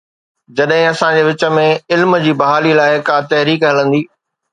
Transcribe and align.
جڏهن 0.59 0.85
اسان 0.91 1.11
جي 1.17 1.25
وچ 1.27 1.45
۾ 1.57 1.65
علم 1.97 2.17
جي 2.23 2.33
بحاليءَ 2.39 2.79
لاءِ 2.79 2.97
ڪا 3.11 3.19
تحريڪ 3.35 3.67
هلندي. 3.71 4.01